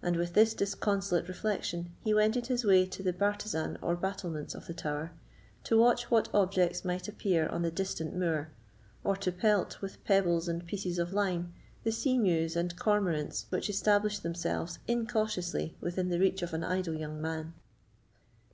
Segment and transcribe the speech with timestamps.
[0.00, 4.68] And with this disconsolate reflection, he wended his way to the bartizan or battlements of
[4.68, 5.10] the tower,
[5.64, 8.52] to watch what objects might appear on the distant moor,
[9.02, 11.52] or to pelt, with pebbles and pieces of lime,
[11.82, 16.94] the sea mews and cormorants which established themselves incautiously within the reach of an idle
[16.94, 17.52] young man.